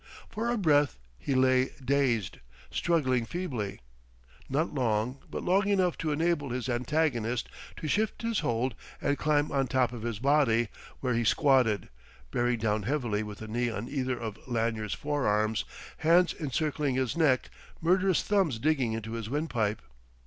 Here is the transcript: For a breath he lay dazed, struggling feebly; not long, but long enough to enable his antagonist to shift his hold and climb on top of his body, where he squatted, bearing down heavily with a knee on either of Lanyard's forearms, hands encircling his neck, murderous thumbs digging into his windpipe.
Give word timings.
For 0.29 0.49
a 0.49 0.57
breath 0.57 0.97
he 1.19 1.35
lay 1.35 1.69
dazed, 1.79 2.39
struggling 2.71 3.23
feebly; 3.23 3.81
not 4.49 4.73
long, 4.73 5.19
but 5.29 5.43
long 5.43 5.67
enough 5.67 5.95
to 5.99 6.11
enable 6.11 6.49
his 6.49 6.67
antagonist 6.67 7.47
to 7.77 7.87
shift 7.87 8.23
his 8.23 8.39
hold 8.39 8.73
and 8.99 9.15
climb 9.15 9.51
on 9.51 9.67
top 9.67 9.93
of 9.93 10.01
his 10.01 10.17
body, 10.17 10.69
where 11.01 11.13
he 11.13 11.23
squatted, 11.23 11.89
bearing 12.31 12.57
down 12.57 12.81
heavily 12.81 13.21
with 13.21 13.43
a 13.43 13.47
knee 13.47 13.69
on 13.69 13.87
either 13.87 14.19
of 14.19 14.39
Lanyard's 14.47 14.95
forearms, 14.95 15.65
hands 15.97 16.33
encircling 16.39 16.95
his 16.95 17.15
neck, 17.15 17.51
murderous 17.79 18.23
thumbs 18.23 18.57
digging 18.57 18.93
into 18.93 19.11
his 19.11 19.29
windpipe. 19.29 19.83